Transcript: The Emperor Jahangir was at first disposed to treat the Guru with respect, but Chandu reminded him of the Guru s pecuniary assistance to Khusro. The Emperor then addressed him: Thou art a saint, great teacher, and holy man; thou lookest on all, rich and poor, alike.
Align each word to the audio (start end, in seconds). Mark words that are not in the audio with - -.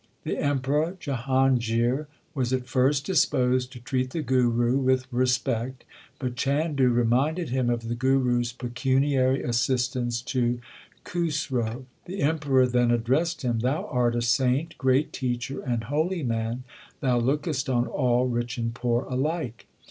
The 0.23 0.39
Emperor 0.39 0.97
Jahangir 0.99 2.07
was 2.33 2.51
at 2.51 2.65
first 2.65 3.05
disposed 3.05 3.71
to 3.71 3.79
treat 3.79 4.09
the 4.09 4.23
Guru 4.23 4.77
with 4.79 5.05
respect, 5.13 5.83
but 6.17 6.35
Chandu 6.35 6.89
reminded 6.89 7.49
him 7.49 7.69
of 7.69 7.87
the 7.87 7.93
Guru 7.93 8.39
s 8.39 8.51
pecuniary 8.51 9.43
assistance 9.43 10.23
to 10.23 10.59
Khusro. 11.05 11.85
The 12.05 12.21
Emperor 12.21 12.65
then 12.65 12.89
addressed 12.89 13.43
him: 13.43 13.59
Thou 13.59 13.85
art 13.91 14.15
a 14.15 14.23
saint, 14.23 14.75
great 14.79 15.13
teacher, 15.13 15.61
and 15.61 15.83
holy 15.83 16.23
man; 16.23 16.63
thou 17.01 17.19
lookest 17.19 17.69
on 17.69 17.85
all, 17.85 18.25
rich 18.27 18.57
and 18.57 18.73
poor, 18.73 19.03
alike. 19.03 19.67